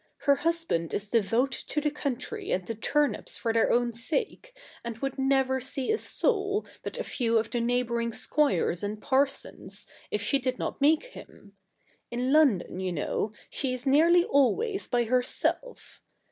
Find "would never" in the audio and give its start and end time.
4.97-5.61